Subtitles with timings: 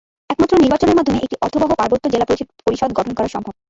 [0.29, 2.25] একমাত্র নির্বাচনের মাধ্যমে একটি অর্থবহ পার্বত্য জেলা
[2.65, 3.53] পরিষদ গঠন করা সম্ভব।